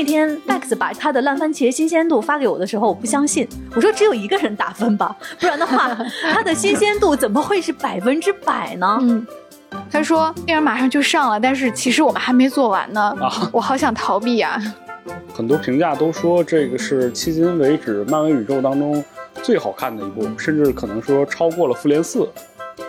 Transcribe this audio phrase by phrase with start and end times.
[0.00, 5.94] 那天 Max 把他的烂番茄新鲜度发给我的时候，我不相信，我说只有一个人打分吧，不然的话，
[6.32, 8.98] 它的新鲜度怎么会是百分之百呢？
[9.02, 9.26] 嗯。
[9.92, 13.14] 他说电影马上就上了，但是其实我们还没做完呢。
[13.20, 14.58] 啊，我好想逃避呀。
[15.34, 19.04] 很多评价都说这个是迄今为止漫威宇宙当中
[19.42, 22.26] 最好看的一部，甚至可能说超过了复联四。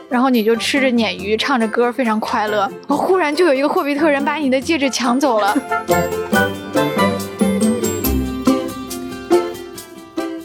[0.08, 2.72] 然后你就吃着鲶鱼，唱着歌，非常快乐。
[2.88, 5.54] 我忽然就有一个霍比特人把你的戒指抢走了。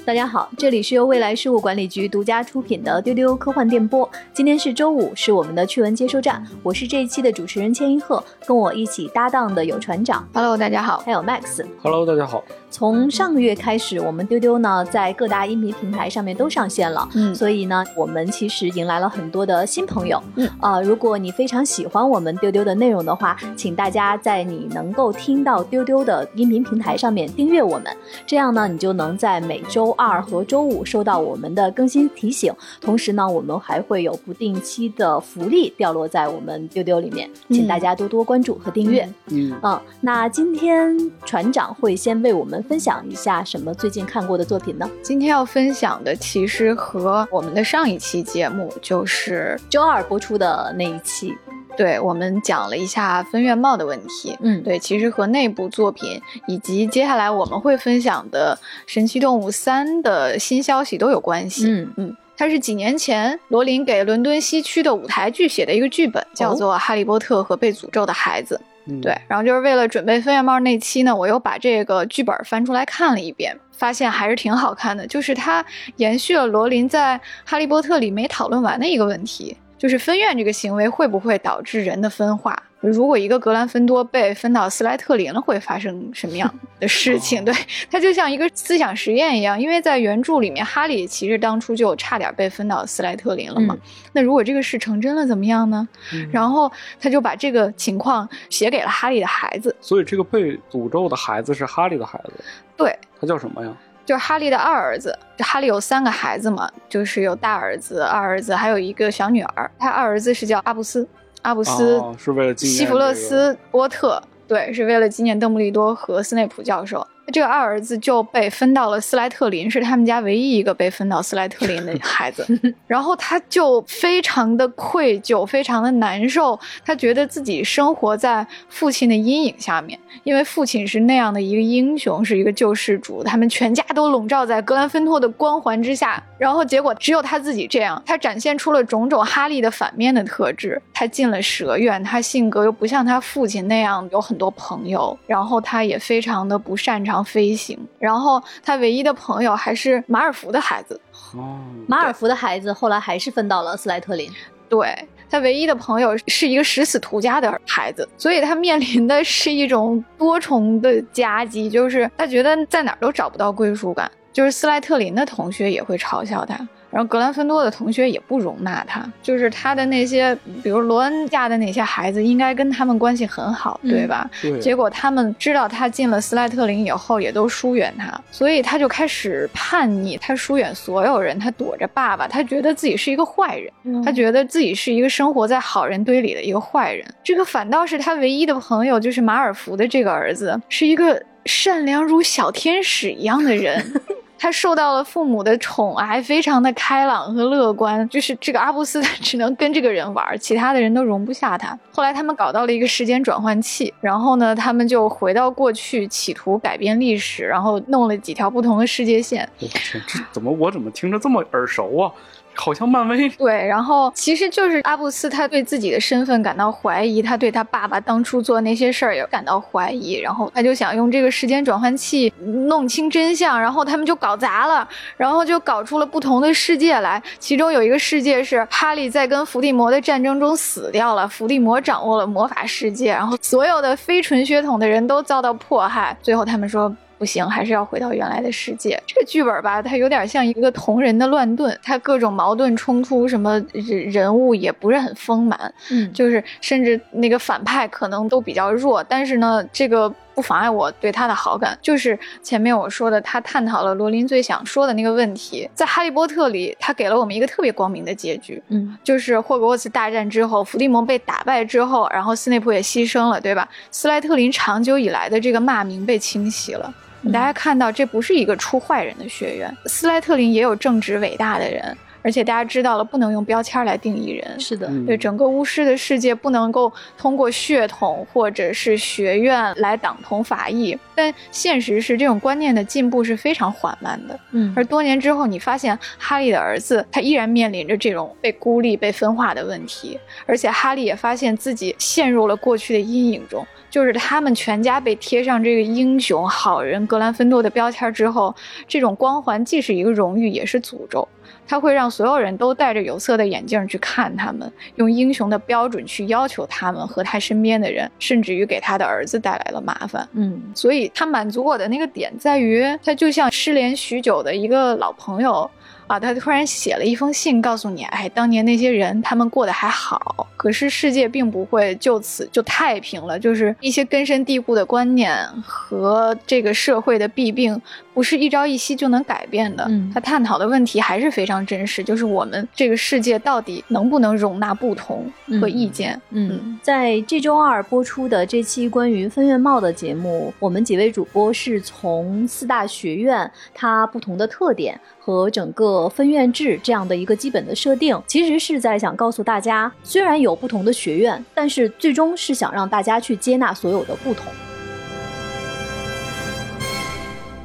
[0.07, 4.09] 大家好，这里是由未来事务管理局独家出品的丢丢科幻电波。
[4.33, 6.47] 今天是周五，是我们的趣闻接收站。
[6.63, 11.67] 我是这一期的主持人千一鹤，跟我一起搭档的有船长，Hello，大家好，还有 Max。
[11.83, 12.45] Hello，大家好。
[12.69, 27.87] 从上个月开始，我们丢丢呢在各大音频平台上面都上线了，嗯，所以呢，我们其实迎来了很多的新朋友，嗯，呃，如果你非常喜欢我们丢丢的内容的话，请大家在你能够听到丢丢的音频平台上面订阅我们，
[28.27, 42.56] 这样呢，你就能在每周二和周五收到我们的更新提醒，同时呢，我们还会有不定期的福利掉落在我们丢丢里面，请大家多多关注和订阅，嗯，嗯，那今天船长会先为我们。
[42.65, 44.91] 分享一下什么最近看过的作品呢？
[45.03, 51.35] 今天要分享的其实和我们的上一期节目，就是周二播出的那一期，
[51.77, 54.37] 对我们讲了一下分院帽的问题。
[54.41, 61.67] 嗯，对，其实和那部作品以及接下来我们会分享的《神奇动物三》的新消息都有关系。
[61.71, 68.61] 嗯嗯，它是几年前罗琳给伦敦西区的舞台剧写的一个剧本，叫做《哈利波特和被诅咒的孩子》。
[69.03, 75.07] 对，然后就是为了准备分院帽那期呢，我又把这个剧本翻出来看了一遍，发现还是挺好看的。
[75.07, 75.65] 就是它
[75.97, 82.63] 延续了罗琳在《哈利波特》里没讨论完的一个问题，就是分院这个行为会不会导致人的分化。
[82.87, 87.45] 如果一个格兰芬多被分到斯莱特林了，会发生什么样的事情？
[87.45, 87.55] 对，
[87.91, 89.61] 它就像一个思想实验一样。
[89.61, 93.77] 因为在原著里面，哈利其实当初就差点被分到斯莱特林了嘛。
[94.13, 95.87] 那如果这个事成真了，怎么样呢？
[96.31, 96.71] 然后
[97.01, 99.75] 他就把这个情况写给了哈利的孩子。
[99.81, 102.45] 所以这个被诅咒的孩子是哈利的孩子。
[102.77, 103.73] 对，他叫什么呀？
[104.05, 105.19] 就是哈利的二儿子。
[105.39, 109.71] 哈利有三个孩子嘛，就是有大儿子、二儿子，还有一个小女儿。
[109.79, 111.07] 他二儿子是叫阿布斯。
[111.47, 117.07] 阿布斯是为了纪念西弗勒斯波特，对，是为了纪念邓布利多和斯内普教授。
[117.33, 122.47] 这个二儿子就被分到了斯莱特林，是他们家唯一一个被分到斯莱特林的 孩子。
[122.87, 126.59] 然后他就非常的愧疚，非常的难受。
[126.85, 136.23] 他觉得自己生活在父亲的阴影下面，因为父亲是那样的一个英雄，是一个救世主，他们全家都笼罩在格兰芬托的光环之下。
[136.39, 140.81] 然后结果只有他自己这样，他展现出了种种哈利的反面的特质。
[140.93, 147.16] 他进了蛇院，他性格又不像他父亲那样有很多朋友，然后他也非常的不擅长。
[147.23, 151.01] 飞行，然后他唯一的朋友还是马尔福的孩子。
[151.35, 154.31] 哦，马尔福的孩子后来还是分到了斯莱特林。
[154.69, 154.93] 对
[155.31, 166.57] 他唯一的朋友是一个食死徒家的孩子，所以他面临的是一种多重的夹击，就是他觉得在哪儿都找不到归属感，就是斯莱特林的同学也会嘲笑他。
[166.97, 174.27] 然后格兰芬多的同学也不容纳他，就是他的那些，比如罗恩家的那些孩子，应该跟他们关系很好，对吧？
[174.41, 174.59] 对。
[174.61, 187.07] 结果他们知道他进了斯莱特林以后，也都疏远他，所以他就开始叛逆，他疏远所有人，他躲着爸爸，他觉得自己是一个坏人，他觉得自己是一个生活在好人堆里的一个坏人。
[187.23, 193.85] 这个反倒是他唯一的朋友，就是马尔福的这个儿子，是一个善良如小天使一样的人。
[194.39, 198.07] 他受到了父母的宠爱，非常的开朗和乐观。
[198.09, 201.79] 就是这个阿布斯， 他只能跟这个人玩，其他的人都容不下他。
[201.91, 209.49] 后来他们搞到了一个时间转换器，然后呢，他们就回到过去，企图改变历史，然后弄了几条不同的世界线。
[209.61, 212.13] 我天，这怎么我怎么听着这么耳熟啊？
[212.57, 222.33] 好像漫威 对，然后其实就是阿布斯，他对自己的身份感到怀疑，他对他爸爸当初做那些事儿也感到怀疑，然后他就想用这个时间转换器
[222.69, 236.95] 弄清真相，然后他们就搞砸了，然后就搞出了不同的世界来，其中有一个世界是哈利在跟伏地魔的战争中死掉了，伏地魔掌握了魔法世界，然后所有的非纯血统的人都遭到迫害，最后他们说。
[237.19, 239.01] 不行，还是要回到原来的世界。
[239.07, 250.13] 这个剧本吧，它有点像一个同人的乱炖，它各种矛盾冲突，什么人人物也不是很丰满，嗯，就是甚至那个反派可能都比较弱，但是呢，这个。
[250.37, 251.79] 不妨碍我对他的好感。
[251.81, 255.67] 就是前面我说的，他探讨了罗琳最想说的那个问题。
[255.75, 263.67] 在《哈利波特》里，他给了我们一个特别光明的结局，嗯，就是霍格沃茨大战之后，伏地魔被打败之后，然后斯内普也牺牲了，对吧？
[263.91, 266.93] 斯莱特林长久以来的这个骂名被清洗了。
[267.33, 271.97] 大家看到，这不是一个出坏人的学院，斯莱特林也有正直伟大的人。
[272.23, 274.59] 而且大家知道了，不能用标签来定义人。
[274.59, 280.99] 是的，对整个巫师的世界，不能够通过血统或者是学院来党同伐异。
[281.15, 284.37] 但现实是，这种观念的进步是非常缓慢的。
[284.51, 290.19] 嗯，而多年之后，你发现哈利的儿子他依然面临着这种被孤立、被分化的问题。
[290.47, 293.65] 而且哈利也发现自己陷入了过去的阴影中，
[293.97, 298.55] 就是他们全家被贴上这个英雄、好人、格兰芬多的标签之后，
[298.87, 301.27] 这种光环既是一个荣誉，也是诅咒。
[301.67, 310.29] 他会让所有人都戴着有色的眼镜去看他们，用英雄的标准去要求他们和他身边的人，甚至于给他的儿子带来了麻烦。
[310.35, 315.71] 嗯，所以他满足我的那个点在于，他就像失联许久的一个老朋友。
[316.07, 327.81] 啊，他突然写了一封信，告诉你，哎，当年那些人他们过得还好，可是世界并不会就此就太平了，就是一些根深蒂固的观念和这个社会的弊病，
[328.15, 329.85] 不是一朝一夕就能改变的。
[329.89, 336.19] 嗯他探讨的问题还是非常真实，就是我们这个世界到底能不能容纳不同和意见？
[336.31, 344.99] 嗯，在这周二播出的这期关于分院帽的节目，我们几位主播是从四大学院它不同的特点。
[345.27, 354.45] 和整个分院制这样的一个基本的设定，其实是在想告诉大家，虽然有不同的学院，但是最终是想让大家去接纳所有的不同。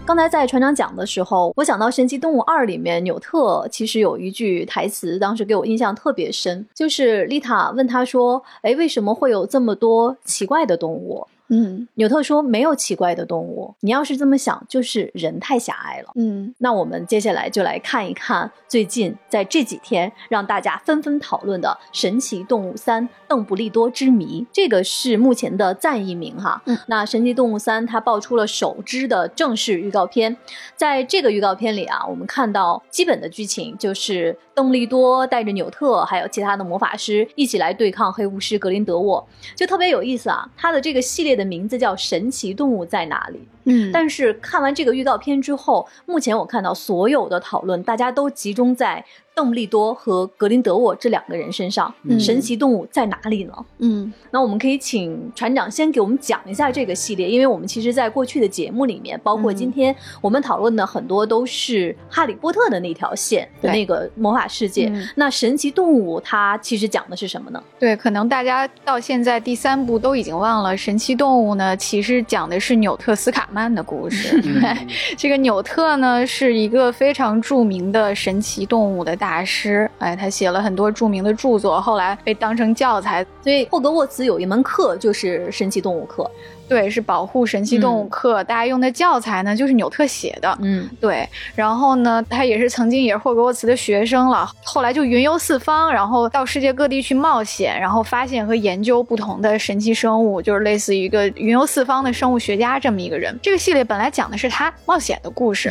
[0.07, 13.75] 刚才在船长讲的时候，我想到《神奇动物二》里面纽特其实有一句台词，当时给我印象特别深，就是丽塔问他说：“哎，为什么会有这么多奇怪的动物？”嗯，纽特说没有奇怪的动物。
[13.81, 16.12] 你要是这么想，就是人太狭隘了。
[16.15, 24.42] 嗯，那我们接下来就来看一看最近在这几天让大家纷纷讨论的《神奇动物三：邓布利多之谜》。
[24.53, 26.62] 这个是目前的暂译名哈。
[26.68, 30.38] 嗯，那《神奇动物三》它爆出了首支的正式预告片，
[30.77, 40.50] 在这个预告片里啊，我们看到基本的剧情就是邓布利多带着纽特还有其他的魔法师一起来对抗黑巫师格林德沃，就特别有意思啊。
[40.56, 41.40] 它的这个系列的。
[41.41, 43.38] 的名字叫《神奇动物在哪里》。
[43.63, 49.03] 嗯，但是看完这个预告片之后，目前我看到所有的讨论，大家都集中在。
[49.33, 53.54] 邓布利多和格林德沃这两个人身上，神奇动物在哪里呢？
[53.80, 64.92] 嗯，那我们可以请船长先给我们讲一下这个系列，因为我们其实，在过去的节目里面，包括今天我们讨论的很多都是哈利波特的那条线的那个魔法世界。
[65.16, 67.63] 那神奇动物它其实讲的是什么呢？
[67.80, 74.44] 对，可能大家到现在第三部都已经忘了，神奇动物呢，其实讲的是纽特斯卡曼的故事。
[75.18, 79.16] 这个纽特呢，是一个非常著名的神奇动物的。
[79.22, 86.30] 大师，哎，他写了很多著名的著作，后来被当成教材，所以霍格沃茨有一门课就是神奇动物课。
[86.71, 90.57] 对，是保护神奇动物课，大家用的教材呢，就是纽特写的。
[90.62, 91.27] 嗯，对。
[91.53, 103.38] 然后呢，他也是曾经也是霍格沃茨的学生了，后来就云游四方，然后到世界各地去冒险，然后发现和研究不同的神奇生物，就是类似于一个云游四方的生物学家这么一个人。
[103.44, 105.69] 这个系列本来讲的是他冒险的故事，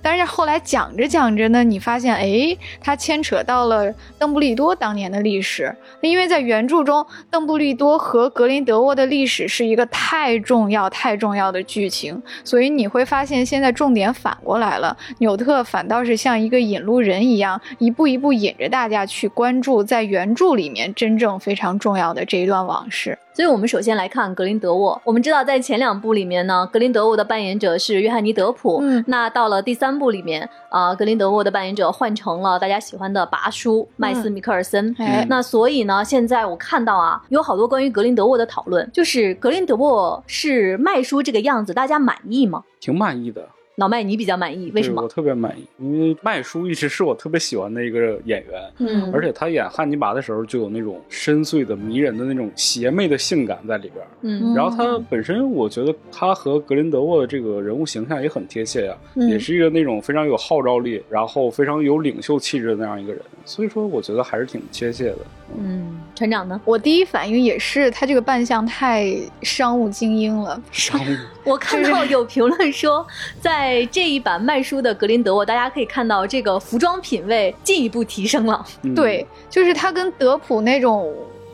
[0.00, 5.74] 但是后来讲着讲着呢，你发现，哎，他牵扯到了邓布利多当年的历史。
[6.00, 10.27] 那因为在原著中，邓布利多和格林德沃的历史是一个太。
[10.28, 14.94] 太重要、太重要的剧情，所以你会发现现在重点反过来了。
[15.20, 23.18] 纽特反倒是像一个引路人一样，一步一步引着大家去关注在原著里面真正非常重要的这一段往事。
[23.38, 25.00] 所以，我们首先来看格林德沃。
[25.04, 28.80] 我们知道，在前两部里面呢，格林德沃的扮演者是约翰尼·德普。
[28.82, 34.92] 嗯，那到了第三部里面，啊，格林德沃的扮演者换成了大家喜欢的拔叔麦斯·米克尔森。
[34.98, 42.64] 哎，那所以呢，现在我看到啊，有好多关于格林德沃的讨论，就是格林德沃是麦叔这个样子，大家满意吗？
[42.80, 43.48] 挺满意的。
[43.78, 45.00] 老麦，你比较满意，为什么？
[45.00, 65.18] 我特别满意，因为麦叔一直是我特别喜欢的一个演员，嗯，而且他演汉尼拔的时候就有那种深邃的、迷人的那种邪魅的性感在里边，嗯，然后他本身，我觉得他和格林德沃的这个人物形象也很贴切呀，也是一个那种非常有号召力，然后非常有领袖气质的那样一个人，所以说我觉得还是挺贴切的。
[65.56, 66.60] 嗯，船长呢？
[66.64, 71.16] 我第一反应也是他这个扮相太商务精英了，商务。
[71.44, 73.06] 我看到有评论说，
[73.40, 78.64] 在这一版卖书的格林德沃，大家可以看到这个服装品味进一步提升了。
[78.94, 81.12] 对，就是他跟德普那种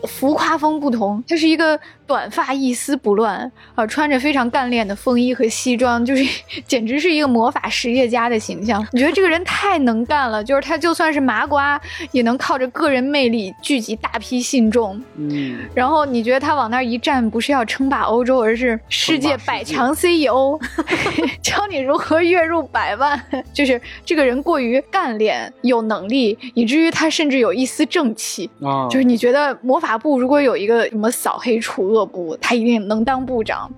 [0.09, 6.25] 浮夸风不同，他是一个短发一丝不乱啊，穿着非常干练的风衣和西装，就是
[6.67, 8.87] 简直是一个魔法实业家的形象。
[8.93, 11.81] 你觉得这个人太能干了，就是他就算是麻瓜，
[12.13, 15.01] 也能靠着个人魅力聚集大批信众。
[15.17, 20.59] 嗯，然后你觉得他往那儿一站，不是要称霸欧洲，而是世界百强 CEO，
[21.43, 23.21] 教你如何月入百万。
[23.53, 28.89] 就是这个人过于干练，有能力，以至于他甚至有一丝正气啊。
[28.89, 33.71] 就是你觉得魔法部如果有一个什么扫黑除恶部，他一定能当部长。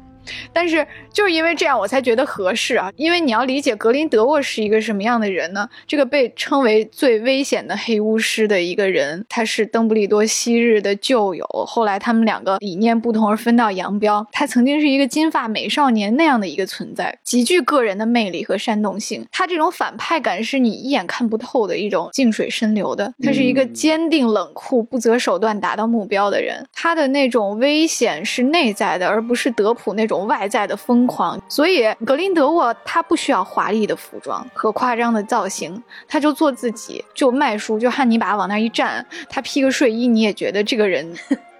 [0.52, 2.90] 但是就是因为这样，我才觉得合适啊！
[2.96, 5.68] 因为你要理解格林德沃是一个什么样的人呢？
[5.86, 14.26] 这个被称为最危险的黑巫师的一个人，他是邓布利多昔日的旧友，后来他们两个理念不同而分道扬镳。
[14.32, 19.24] 他曾经是一个金发美少年那样的一个存在，极具个人的魅力和煽动性。
[19.30, 23.12] 他这种反派感是你一眼看不透的一种静水深流的。
[23.22, 26.66] 他是一个坚定冷酷、不择手段达到目标的人。
[26.72, 30.15] 他的那种危险是内在的，而不是德普那种。
[30.18, 41.14] 外在的疯狂，所以格林德沃他不需要华丽的服装和夸张的造型，他就做自己，就卖书，就汉尼拔往那一站，他披个睡衣，你也觉得这个人。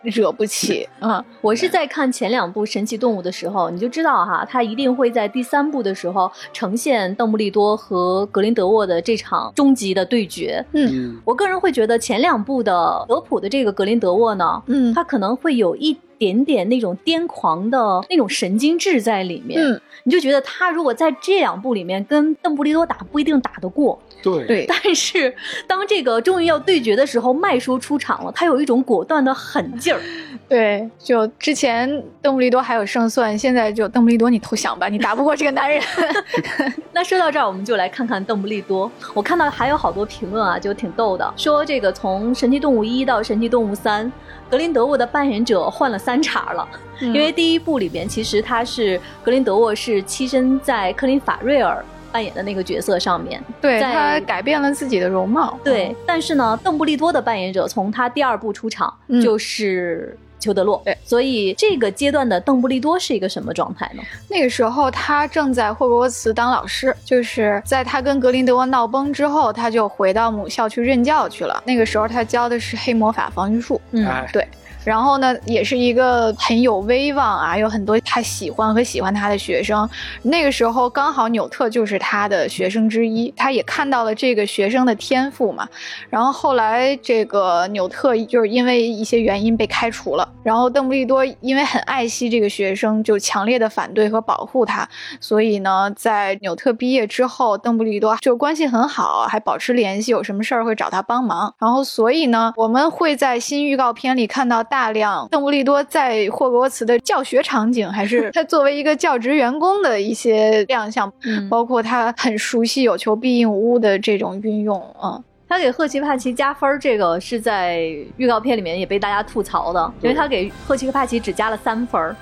[0.06, 1.24] 惹不起啊！
[1.40, 10.64] 我是在看前两部《神奇动物》的时候，你就知道哈，他一定会在第三部的时候呈现邓布利多和格林德沃的这场终极的对决。
[10.72, 19.60] 嗯，我个人会觉得前两部的德普的这个格林德沃呢，嗯，他可能会有一点点那种癫狂的那种神经质在里面。
[19.60, 23.98] 嗯，你就觉得他如果在这两部里面跟邓布利多打，不一定打得过。
[24.26, 25.32] 对对，但是
[25.68, 30.00] 当这个终于要对决的时候，麦叔出场了，他有一种果断的狠劲儿。
[30.48, 31.88] 对，就之前
[32.20, 35.80] 邓布利多还有胜算，现在就邓布利多你投降吧，你打不过这个男人。
[36.92, 38.90] 那说到这儿，我们就来看看邓布利多。
[39.14, 44.10] 我看到还有好多评论啊，就挺逗的，说这个从神奇动物一到神奇动物三，
[44.50, 46.68] 格林德沃的扮演者换了三茬了。
[47.00, 51.84] 因为第一部里边其实他是格林德沃是栖身在克林法瑞尔。
[52.16, 55.58] 扮演的那个角色上面，对他改变了自己的容貌。
[55.62, 58.90] 对，但是呢，邓布利多的扮演者从他第二部出场
[59.22, 60.80] 就是裘德洛。
[60.82, 64.02] 对，所以这个阶段的邓布利多是一个什么状态呢？
[64.30, 71.62] 那个时候他正在霍格沃茨当老师，就是在他跟格林德沃闹崩之后，他就回到母校去任教去了。
[71.66, 73.78] 那个时候他教的是黑魔法防御术。
[73.90, 74.48] 嗯，对。
[74.86, 79.88] 然后呢，也是一个很有威望啊，有很多他喜欢和喜欢他的学生。
[80.22, 85.68] 那个时候刚好纽特就是他的学生之一，他也看到了这个学生的天赋嘛。
[86.08, 94.88] 然后后来这个纽特就是因为一些原因被开除了，然后邓布利多因为很爱惜这个学生，就强烈的反对和保护他。
[95.20, 101.52] 所以呢，在纽特毕业之后，邓布利多就关系很好，还保持联系，有什么事儿会找他帮忙。
[101.58, 104.75] 然后所以呢，我们会在新预告片里看到大。
[104.76, 111.10] 大量邓布利多在霍格沃茨的教学场景，还是 他作为一个教职员工的一些亮相，
[111.48, 115.18] 包括他很熟悉有求必应屋的这种运用啊。
[115.48, 117.78] 他给赫奇帕奇加分，这个是在
[118.18, 122.14] 预告片里面也被大家吐槽的，因为他给赫奇帕奇只加了三分。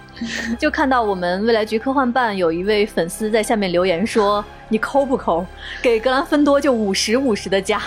[0.56, 5.44] 就看到我们未来局科幻办有一位粉丝在下面留言说：“你抠不抠？
[5.82, 7.80] 给格兰芬多就五十五十的加。”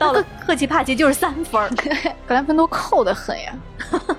[0.00, 1.62] 到了赫奇帕奇就是三分，
[2.26, 3.52] 格兰芬多扣的很呀。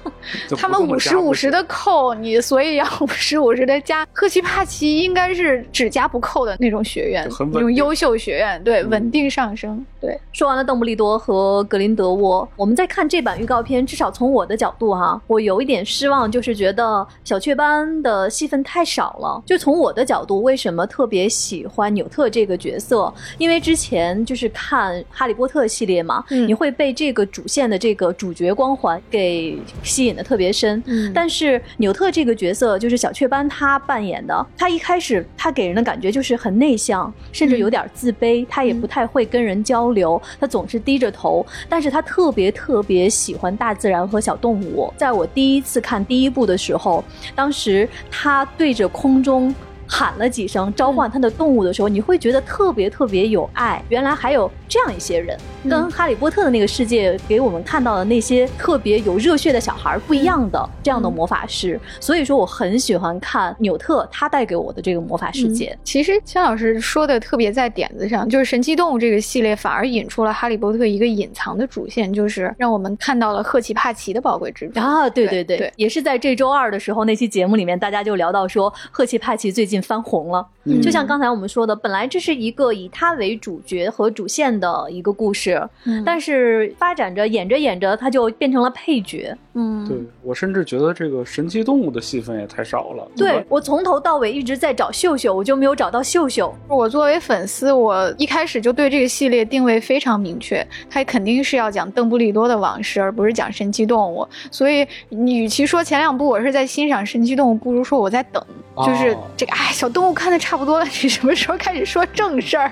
[0.55, 4.07] 他们五十五十的扣你，所以要五十五十的加。
[4.13, 9.85] 赫奇帕奇应该是只加不扣的那种学院，那种优秀学院，对，稳定上升。
[9.99, 19.43] 对，说完了邓布利多和格林德沃，我们再看这版预告片，至少从我的角度哈，我有一点失望，就是觉得小雀斑的戏份太少了。
[19.45, 23.13] 就从我的角度，为什么特别喜欢纽特这个角色？
[23.37, 30.23] 因为之前就是看哈利波特系列嘛，你会被这个主线的这个主角光环给吸引的。
[30.31, 30.81] 特别深，
[31.13, 44.93] 但是纽特这个角色就是小雀斑他扮演的，他一开始他给人的感觉就是很内向，甚至有点自卑，他也不太会跟人交流，他总是低着头，但是他特别特别喜欢大自然和小动物。
[44.95, 47.03] 在我第一次看第一部的时候，
[47.35, 49.53] 当时他对着空中。
[49.93, 53.83] 喊了几声召唤他的动物的时候，你会觉得特别特别有爱。
[53.89, 55.37] 原来还有这样一些人，
[55.69, 61.77] 跟哈利波特的那个世界给我们看到的那些特别有热血的小孩不一样的这样的魔法师。
[61.99, 65.77] 所以说，我很喜欢看纽特他带给我的这个魔法世界。
[65.83, 75.09] 其实，姜老师说的特别在点子上，就是神奇动物这个系列反而引出了哈利波特一个隐藏的主线，就是让我们看到了赫奇帕奇的宝贵之处啊！
[75.09, 79.80] 对对对，也是在这周二的时候那期节目里面，大家就聊到说赫奇帕奇最近。
[79.81, 80.45] 近翻红了。
[80.83, 85.59] 就像刚才我们说的，本来这是一个以他为主角和主线的一个故事，
[86.05, 89.35] 但是发展着演着演着，他就变成了配角。
[89.53, 93.07] 嗯，对我甚至觉得这个神奇动物的戏份也太少了。
[93.17, 96.53] 对我从头到尾一直在找秀秀，我就没有找到秀秀。
[96.67, 104.27] 我作为粉丝，我一开始就对这个系列定位非常明确，它肯定是要讲邓布利多的往事，而不是讲神奇动物。
[104.51, 108.45] 所以你与其说前两部我是在欣赏神奇动物，不如说我在等。
[108.77, 112.71] 就是这个，哎，小动物看的差不多了， 你什么时候开始说正事儿？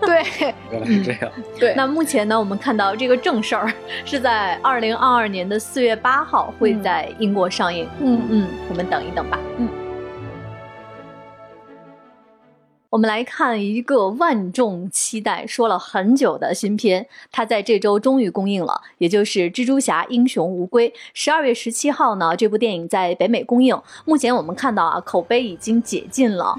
[0.00, 0.22] 对，
[0.70, 1.32] 原来是这样。
[1.58, 3.72] 对，那目前呢，我们看到这个正事儿
[4.04, 7.88] 是在二零二二年的四月八号会在英国上映。
[8.00, 9.38] 嗯嗯，我们等一等吧。
[9.58, 9.68] 嗯。
[12.92, 20.90] 我们来看一个万众期待、说了很久的新片，它在这周终于公映了，也就是《蜘蛛侠：英雄无归》。
[21.14, 23.74] 十二月十七号呢，这部电影在北美公映。
[24.04, 26.54] 目前我们看到啊，口碑已经解禁了，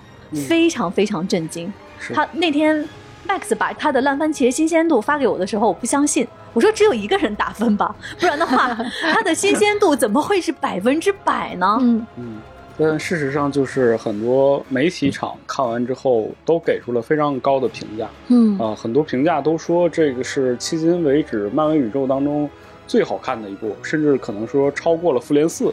[0.47, 1.71] 非常非常震惊。
[2.11, 2.83] 他那天
[3.27, 8.75] Max 把他的烂番茄新鲜度发给我的时候，我不相信，我说只有一个人打分吧，不然的话，
[9.13, 11.77] 它的新鲜度怎么会是百分之百呢？
[11.79, 12.41] 嗯嗯。
[12.75, 18.09] 但事实上，就是很多媒体场看完之后都给出了非常高的评价。
[18.29, 22.49] 嗯啊，很多评价都说这个是迄今为止漫威宇宙当中
[22.87, 25.71] 最好看的一部，甚至可能说超过了复联四。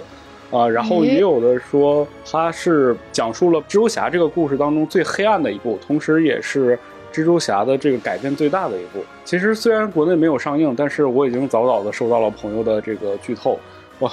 [0.51, 6.79] 啊，然后也有的说它是讲述了蜘蛛侠这个故事当中最黑暗的一部，同时也是
[7.11, 9.03] 蜘蛛侠的这个改变最大的一部。
[9.25, 13.59] 其实虽然国内没有上映，但是我已经早早的收到了朋友的这个剧透。
[14.01, 14.13] 哇，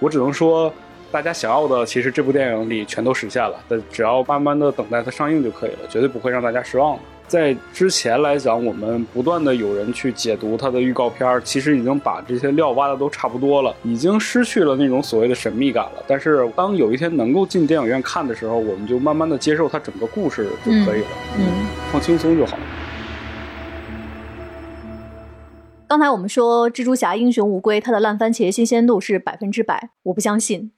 [0.00, 0.72] 我只能说。
[1.14, 3.54] 大家想要的，其实这部电影里全都实现了。
[3.68, 7.02] 但只要慢慢的等待它上映就可以了，绝对不会让大家失望的。
[7.28, 16.02] 在之前来讲，我们不断的有人去解读它的预告片，其实已经把这些料挖的都差不多了，已经失去了那种所谓的神秘感了。
[16.08, 21.44] 但是当有一天能够进电影院看的时候，我们就慢慢的接受它整个故事就可以了，嗯，
[21.92, 22.58] 放轻松就好。
[25.86, 30.72] 刚才我们说蜘蛛侠英雄无归，它的烂番茄新鲜度是百分之百，我不相信。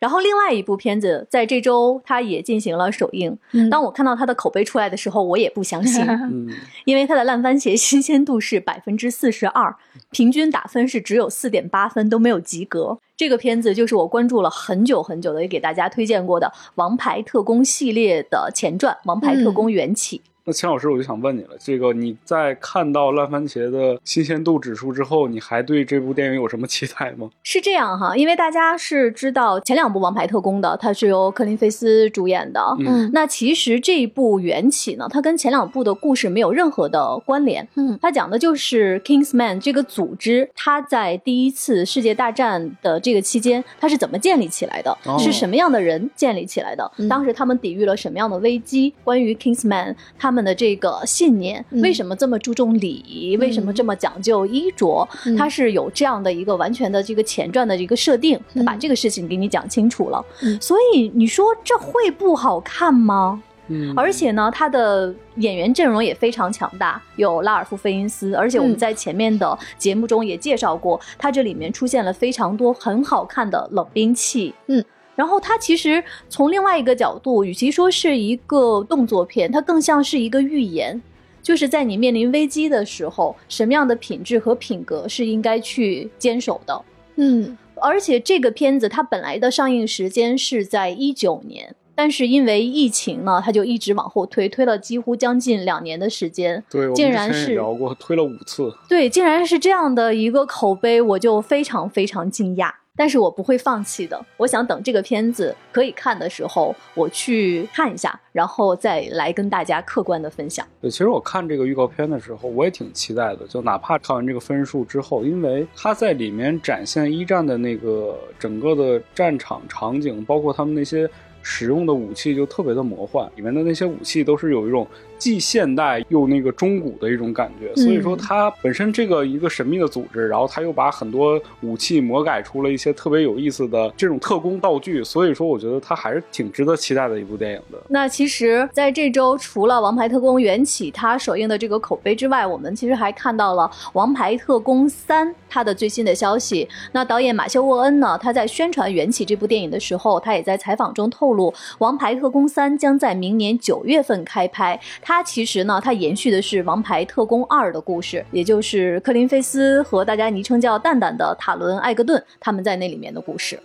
[0.00, 3.38] 然后另外一部片子在这周它也进行了首映。
[3.70, 6.04] 当我看到它的口碑出来的时候，我也不相信，
[6.86, 9.76] 因为它的烂番茄新鲜度是百分之四十二，
[10.10, 12.98] 平均打分是只有四点八分，都没有及格。
[13.16, 20.18] 这个片子就是我关注了很久很久的，也给大家推荐过的《王牌特工》系列的前传《王牌特工缘起》。
[20.44, 27.28] 那钱老师，我就想问你了，这个你在看到烂番茄的新鲜度指数之后，你还对这部电影有什么期待吗？
[27.42, 32.60] 是这样哈，因为大家是知道前两部《王牌特工》的，它是由克林菲斯主演的。
[32.80, 37.66] 嗯，那其实这一部《缘起》呢，它跟前两部的故事没有任何的关联。
[37.76, 44.96] 嗯，它讲的就是 Kingsman 这个组织，它在第一次世界大战的这个期间，它是怎么建立起来的？
[45.18, 46.90] 是什么样的人建立起来的？
[47.08, 48.92] 当时他们抵御了什么样的危机？
[49.04, 53.36] 关于 Kingsman，他他们的这个信念为什么这么注重礼仪？
[53.38, 55.04] 为什么这么讲究衣着？
[55.36, 60.24] 它是有这样的一个完全的这个前传的一个设定，他把这个事情给你讲清楚了。
[60.60, 63.42] 所以你说这会不好看吗？
[63.66, 74.54] 嗯，而且呢，他的演员阵容也非常强大，有拉尔夫·费因斯，而且我们在前面的节目中也介绍过，他这里面出现了非常多很好看的冷兵器。
[74.68, 74.84] 嗯。
[75.20, 80.98] 然后它其实从另外一个角度，与其说是一个动作片，它更像是一个预言，
[81.42, 86.82] 就是在你面临危机的时候，什么样的品质和品格是应该去坚守的。
[87.16, 96.64] 嗯，而且这个片子它本来的上映时间是在一九年，但是因为疫情呢，它就一直往后推，推了几乎将近两年的时间。
[96.70, 98.74] 对，竟然是聊过推了五次。
[98.88, 102.72] 对，竟然是这样的一个口碑，我就非常非常惊讶。
[102.96, 110.66] 但是我不会放弃的，我想等这个片子可以看的时候，我去看一下，然后再来跟大家客观的分享。
[110.82, 121.08] 对，其实我看这个预告片的时候，我也挺期待的，就哪怕看完这个分数之后，因为他在里面展现一战的那个整个的战场场景，包括他们那些
[121.42, 124.86] 使用的武器，就特别的魔幻，里面的那些武器都是有一种。
[125.18, 137.78] 既现代又那个中古的一种感觉，所以说它本身这个一个神秘的组织，然后他又把很多武器魔改出了一些特别有意思的这种特工道具，所以说我觉得它还是挺值得期待的一部电影的。
[137.88, 146.66] 那其实在这周除了《王牌特工缘起》它首映的这个口碑之外，我们其实还看到了《王牌特工三》它的最新的消息。
[146.92, 154.78] 那导演马修沃恩呢，他在宣传《缘起》这部电影的时候，他也在采访中透露，《王牌特工三》将在明年九月份开拍。
[155.02, 163.58] 它其实呢，它延续的是《王牌特工二》的故事，也就是克林菲斯和大家昵称叫蛋蛋的塔伦·艾格顿他们在那里面的故事。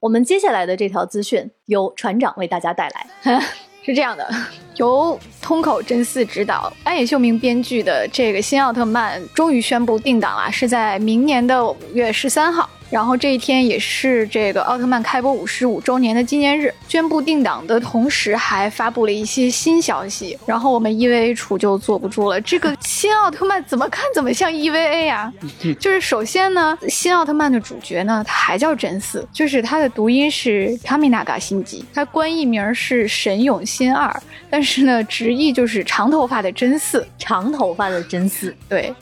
[0.00, 3.40] 我们接下来的这条资讯由船长为大家带来。
[3.84, 4.28] 是这样的，
[4.76, 12.70] 由通口真嗣执导、安野秀明编剧的这个新奥特曼终于宣布定档了，是在明年的五月十三号。
[12.92, 20.38] 然后这一天也是这个奥特曼开播五十五周年的纪念日，宣布定档的同时还发布了一些新消息。
[20.44, 25.32] 然后我们 EVA 处就坐不住了，这个 新奥特曼怎么看怎么像 EVA 呀？
[25.80, 34.14] 就是首先呢，新奥特曼的主角呢，他还叫真嗣，就是他的读音是 Kaminaga 新吉，他官译名是神勇新二，
[34.50, 38.94] 但是呢，直译就是长头发的真嗣，长头发的真嗣，对。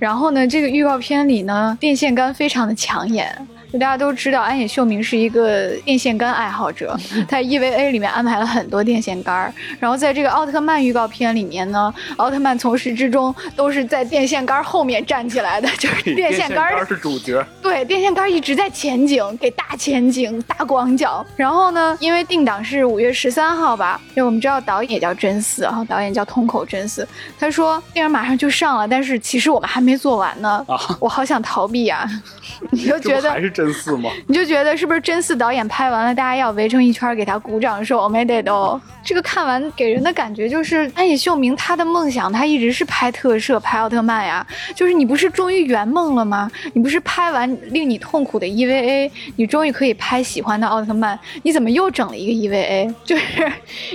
[0.00, 3.46] 然后呢，这个预告片里呢，电线杆非常的抢眼。
[3.72, 6.96] 就大家都知道，安野秀明是一个电线杆爱好者，
[7.28, 17.44] 在 EVA 里面安排了很多电线杆然后在这个奥特曼预告片里面呢，奥特曼从始至终都是在电线杆后面站起来的，就是电线杆是主角。
[17.62, 21.24] 对，电线杆一直在前景，给大前景、大广角。
[21.36, 27.04] 然后呢，因为定档是五月十三号吧，因为我们知道导演叫真嗣，然后导演叫通口真嗣，
[27.38, 30.64] 他说电影马上就上了，但是其实我们还没做完呢。
[30.68, 32.08] 啊，我好想逃避啊！
[32.70, 34.10] 你就觉得还是真真嗣吗？
[34.26, 44.46] 你就觉得是不是真嗣导演拍完了，大家要围成一圈给他鼓掌说 “Oh my d a 这个看完给人的感觉就是安野秀明他的梦想，他一直是拍特摄、拍奥特曼呀。
[44.74, 46.50] 就是你不是终于圆梦了吗？
[46.74, 52.94] 你不是拍完令你痛苦的 EVA，你终于可以拍喜欢的奥特曼，你怎么又整了一个 EVA？
[53.04, 53.50] 就是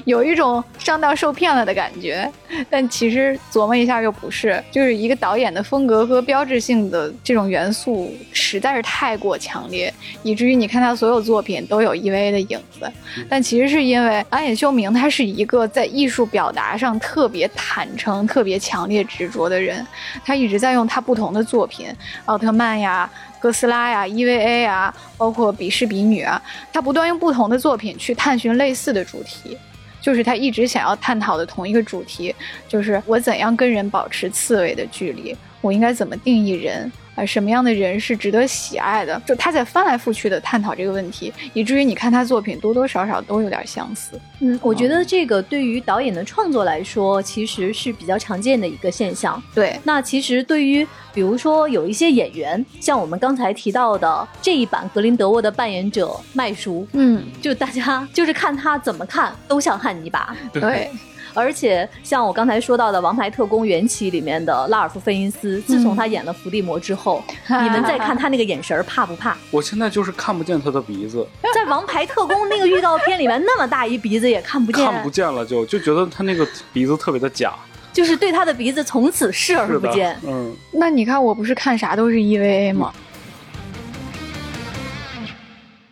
[0.05, 2.29] 有一种上当受骗了的感觉。
[2.69, 12.91] 但其实琢磨一下又不是，就是一个导演的风格和标志性的这种元素实在是太过强烈，以至于你看他所有作品都有 EVA 的影子。
[13.29, 19.85] 但其实是因为安野秀明他是一个在艺术表达上特别坦诚、特别强烈执着的人，
[20.23, 21.87] 他一直在用他不同的作品，
[22.25, 26.41] 奥特曼呀、哥斯拉呀、EVA 啊，包括比士比女啊，
[26.71, 29.57] 他不断用不同的作品去探寻类似的主题。
[30.01, 32.35] 就是他一直想要探讨的同一个主题，
[32.67, 36.91] 就是我怎样跟人保持刺猬的距离，我应该怎么定义人。
[37.15, 39.21] 啊，什么样的人是值得喜爱的？
[39.25, 44.19] 就他在翻来覆去的探讨这个问题，以至于你看他作品多多少少都有点相似。
[44.41, 49.41] 嗯，我觉得这个对于导演的创作来说，其实是比较常见的一个现象。
[49.53, 60.35] 对，那其实对于比如说有一些演员，像我们刚才提到的这一版格林德沃的扮演者麦叔，嗯，就大家就是看他怎么看都像汉尼拔。
[60.51, 60.91] 对。
[61.35, 67.23] 而且像我刚才说到的《王牌特工缘起》里面的拉尔夫·费因斯，自从他演了伏地魔之后，
[67.61, 69.37] 你们再看他那个眼神怕不怕？
[69.51, 77.53] 我现在就是看不见他的鼻子， 在《王牌特工》那个预告片里面，那么大一鼻子也看不见，看不见了就就觉得他那个鼻子特别的假，
[77.91, 80.17] 就是对他的鼻子从此视而不见。
[80.25, 82.93] 嗯，那你看我不是看啥都是 EVA 吗？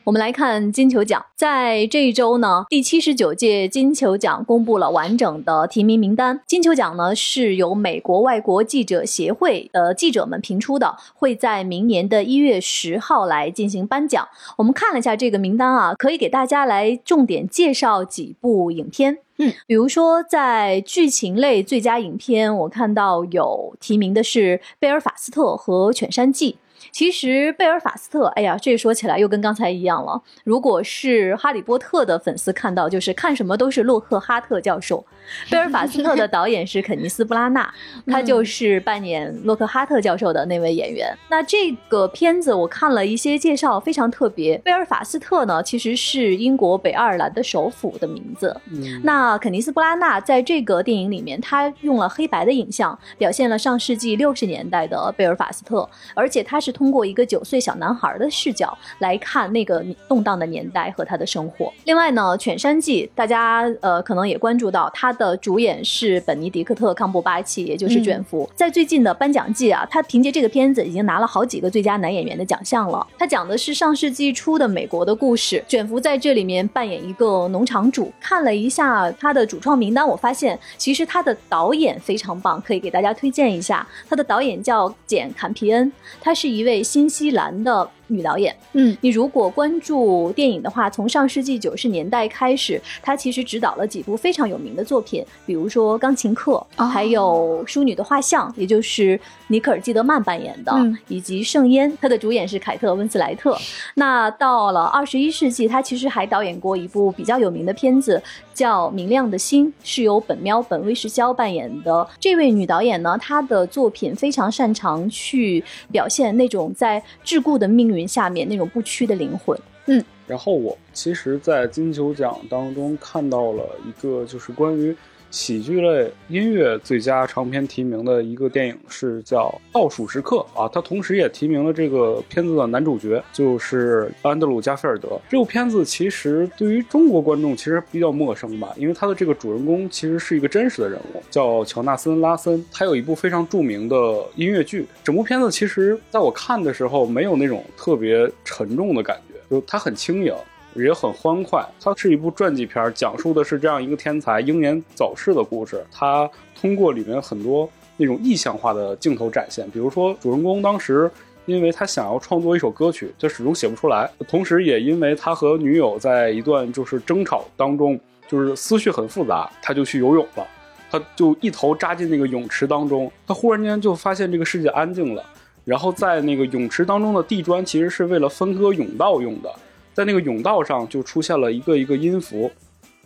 [0.06, 6.42] 我们来看金球奖，在这一周呢，第七十九届金球奖公布了完整的提名名单。
[6.46, 14.28] 金球奖呢是由美国外国记者协会的记者们评出的，会在明年的一月十号来进行颁奖。
[14.58, 19.20] 我们看了一下这个名单啊，可以给大家来重点介绍几部影片。
[19.38, 26.52] 嗯，比如说在剧情类最佳影片，我看到有提名的是《贝尔法斯特》和《犬山记》。
[26.94, 30.22] 其实贝尔法斯特，哎呀，这说起来又跟刚才一样了。
[30.44, 35.04] 如果是哈利波特的粉丝看到，就是看什么都是洛克哈特教授。
[35.50, 37.74] 贝尔法斯特的导演是肯尼斯布拉纳，
[38.06, 41.12] 他就是扮演洛克哈特教授的那位演员。
[41.30, 44.56] 那这个片子我看了一些介绍，非常特别。
[44.60, 48.56] 贝尔法斯特呢，其实是英国北爱尔兰的首府的名字。
[49.04, 56.84] 那肯尼斯布拉纳在这个电影里面，他用了黑白的影像，表现了上世纪六十年代的贝尔法斯特，而且他是通。
[56.84, 61.72] 通过一个九岁小男孩的视角来看那个动荡的年代和他的生活。
[61.86, 68.50] 另外呢，《犬山记》大家呃可能也关注到，他的主演是本尼迪克特·康伯巴奇，也就是卷福。
[68.56, 73.06] 在最近的颁奖季啊，他凭借这个片子已经拿了好几个最佳男演员的奖项了。
[73.18, 78.12] 他讲的是上世纪初的美国的故事，卷福在这里面扮演一个农场主。
[78.20, 83.88] 看了一下他的主创名单，我发现其实他的导演非常棒，可以给大家推荐一下。
[84.08, 86.84] 他的导演叫简·坎皮恩，他是一位。
[86.84, 87.90] 新西兰的。
[88.08, 99.20] 女导演，嗯，你如果关注电影的话，从上世纪九十年代开始，她其实执导了几部非常有名的作品，比如说《钢琴课》，还有《淑女的画像》，也就是
[99.54, 100.74] 尼克尔基德曼扮演的，
[101.08, 103.56] 以及《圣烟》，她的主演是凯特温斯莱特。
[103.94, 108.22] 那到了二十一世纪，她其实还导演过一部比较有名的片子，
[108.54, 112.06] 叫《明亮的心》，是由本喵本威士肖扮演的。
[112.20, 117.84] 这位女导演呢，她的作品非常擅长去表现那种在桎梏的命。
[117.84, 119.56] 运下面那种不屈的灵魂。
[119.86, 124.96] 嗯，然后我其实，在金球奖当中看到了一个，就是关于。
[125.34, 135.20] 喜剧类音乐最佳长片提名的一个电影是叫《倒数时刻》啊，它同时也提名了这个片子的男主角，就是安德鲁·加菲尔德。
[135.28, 142.64] 这部片子其实对于中国观众其实比较陌生吧，因为他的这个主人公其实是一个真实的人物，叫乔纳森·拉森。
[142.72, 144.86] 他有一部非常著名的音乐剧。
[145.04, 150.32] 整部片子其实在我看的时候没有那种特别沉重的感觉，就它很轻盈。
[150.76, 155.84] 也很欢快，它是一部传记片，讲述的是这样一个天才英年早逝的故事。
[155.92, 161.10] 他通过里面很多那种意象化的镜头展现，比如说主人公当时
[161.46, 170.48] 因为他想要创作一首歌曲，他始终写不出来，同时也因为他和女友在一段就是争吵当中，就是思绪很复杂，他就去游泳了，
[170.90, 175.24] 他就一头扎进那个泳池当中，他忽然间就发现这个世界安静了，
[175.66, 179.54] 然后在那个泳池当中的地砖其实是为了分割泳道用的。
[179.94, 182.52] 在那个甬道上就出现了一个一个音符，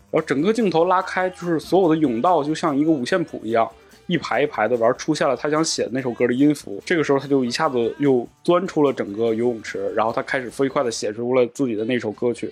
[0.10, 3.70] 然后整个镜头拉开，就是所有的甬道就像一个五线谱一样，
[4.08, 6.82] 一排一排的玩，出现了他想写的那首歌的音符。
[6.86, 12.52] 这个时候他就一下子又钻出了整个游泳池，然后他开始飞快的写出了自己的那首歌曲。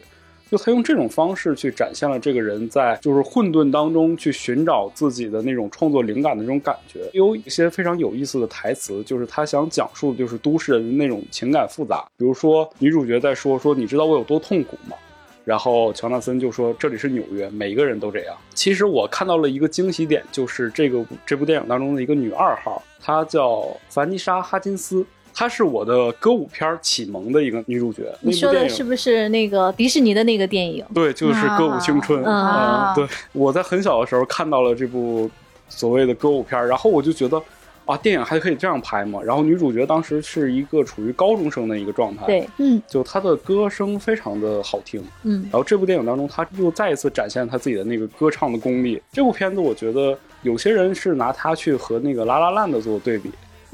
[0.49, 12.05] 就他用这种方式去展现了这个人在就是混沌当中去寻找自己的那种创作灵感的那种感觉，有一些非常有意思的台词，就是他想讲述的就是都市人的那种情感复杂。
[12.17, 14.95] 比如说女主角在说说你知道我有多痛苦吗？
[15.43, 18.35] 然后乔纳森就说这里是纽约，每一个人都这样。
[18.55, 25.05] 其实我看到了一个惊喜点，就是这个这部电影当中的一个女二号，她叫凡妮莎哈金斯。
[25.35, 28.03] 她是我的歌舞片启蒙的一个女主角。
[28.21, 30.85] 你说的是不是那个迪士尼的那个电影？
[30.93, 32.93] 对，就是《歌舞青春》啊。
[32.95, 35.29] 对，我在很小的时候看到了这部
[35.67, 37.41] 所谓的歌舞片，然后我就觉得
[37.83, 39.21] 啊，电影还可以这样拍嘛？
[39.21, 42.25] 然后女主角当时是一个处于高中生的一个状态。
[42.25, 45.03] 对，嗯，就她的歌声非常的好听。
[45.23, 49.01] 嗯，然后这部电影当中，她又再一次展现她自己的那个歌唱的功力。
[49.11, 53.29] 这部片子，我觉得有些人是拿它去和那个《拉拉烂》的做对比。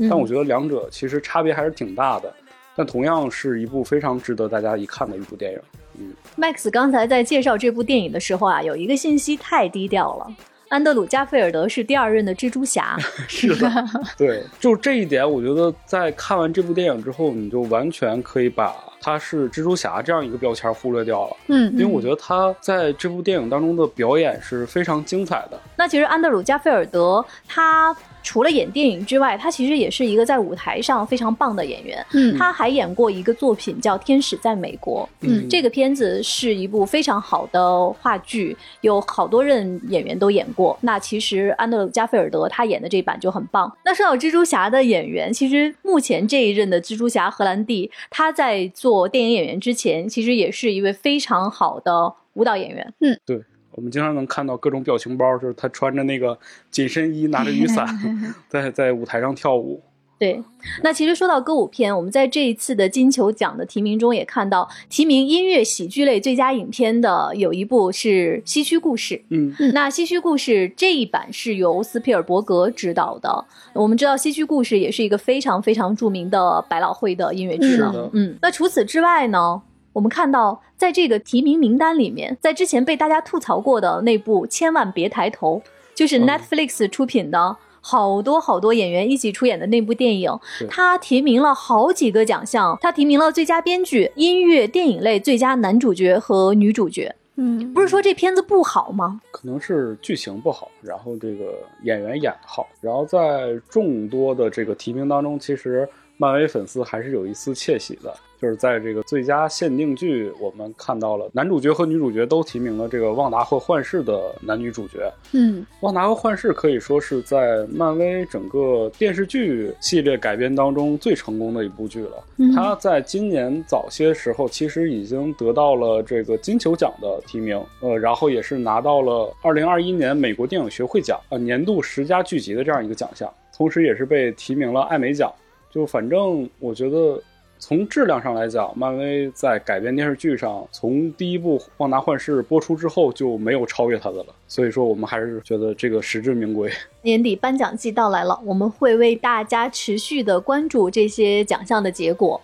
[0.10, 2.34] 但我觉得两者其实差别还是挺大的，
[2.76, 5.60] 但同样是一部非常值得大家一看的一部电影。
[6.00, 10.28] 嗯，Max 刚才在介绍这部电影的时候啊，有一个信息太低调了，
[10.70, 12.98] 安德鲁·加菲尔德是第二任的蜘蛛侠。
[13.28, 13.70] 是的，
[14.18, 21.38] 对， 就这一点，我觉得在看完这部电影之后，你就完全可以把他是蜘蛛侠这样一个标签忽略掉了。
[21.48, 25.60] 嗯，因为我觉得他在这部电影当中的表演是非常精彩的。
[25.76, 27.94] 那其实安德鲁·加菲尔德他。
[28.24, 32.06] 除了演电影之外，他其实也是一个在舞台上非常棒的演员。
[32.14, 35.08] 嗯，他还演过一个作品叫《天使在美国》。
[35.28, 40.78] 嗯，这个片子是一部非常好的话剧，有好多任演员都演过。
[40.82, 43.72] 那其实安德鲁·加菲尔德他演的这版就很棒。
[43.86, 52.94] 那说到蜘蛛侠的演员，其实目前这一任的蜘蛛侠荷兰弟，他在做电影演员之前，其实也是一位非常好的舞蹈演员。
[53.00, 53.42] 嗯，对。
[53.74, 56.38] 我们经常能看到各种表情包，就是他穿着那个
[56.70, 57.88] 紧身衣，拿着雨伞，
[58.50, 59.82] 在在舞台上跳舞。
[60.20, 60.40] 对，
[60.84, 69.16] 那其实说到歌舞片，我们在这一次的金球奖的提名中也看到，提名音乐喜剧类最佳影片的有一部是《西区故事》。
[69.30, 73.44] 嗯，那《西区故事》这一版是由斯皮尔伯格执导的。
[73.74, 78.12] 我们知道，《西区故事》也是一个非常非常著名的百老汇的音乐剧了。
[78.14, 79.64] 嗯，那除此之外呢？
[79.94, 85.62] 我们看到，在这个提名名单里面，在之前被大家吐槽过的那部《千万别抬头》，
[85.94, 90.32] 就是 Netflix 出品的，好多好多演员一起出演的那部电影，
[90.70, 97.14] 它提名了好几个奖项，它提名了最佳编剧、音乐电影类最佳男主角和女主角。
[97.36, 99.20] 嗯，不是说这片子不好吗？
[99.32, 108.14] 可能是剧情不好，然后这个演员演的好，然后在众多的这个提名当中，其实漫威粉丝还是有一丝窃喜的。
[108.42, 115.14] 就是在这个最佳限定剧，我们看到了男主角和女主角都提名了这个《旺达和幻视》的男女主角。
[115.34, 122.24] 嗯，《旺达和幻视》可以说是在漫威整个电视剧系列改编当中最成功的一部剧了。
[122.56, 135.32] 它在今年早些时候其实已经得到了这个金球奖的提名，呃，然后也是拿到了二零二一年美国电影学会奖呃年度十佳剧集的这样一个奖项，同时也是被提名了艾美奖。
[135.70, 137.22] 就反正我觉得。
[137.62, 144.26] 从质量上来讲，漫威在改编电视剧上，从第一部《旺达幻视》播出之后就没有超越它的了。
[144.48, 146.72] 所以说，我们还是觉得这个实至名归。
[147.04, 152.42] 年底颁奖季到来了，我们会为大家持续的关注这些奖项的结果。